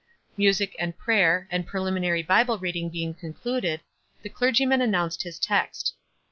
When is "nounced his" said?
4.91-5.37